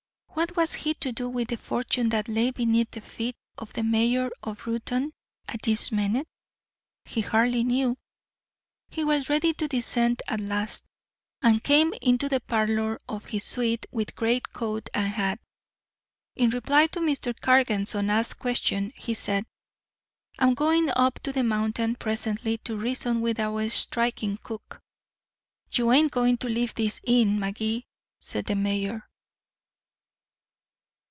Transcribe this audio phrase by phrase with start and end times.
[0.33, 3.83] What was he to do with the fortune that lay beneath the feet of the
[3.83, 5.11] mayor of Reuton
[5.47, 6.25] at this minute?
[7.05, 7.95] He hardly knew.
[8.89, 10.85] He was ready to descend at last,
[11.43, 15.39] and came into the parlor of his suite with greatcoat and hat.
[16.35, 17.39] In reply to Mr.
[17.39, 19.45] Cargan's unasked question, he said:
[20.39, 24.81] "I'm going up the mountain presently to reason with our striking cook."
[25.71, 27.85] "You ain't going to leave this inn, Magee,"
[28.21, 29.07] said the mayor.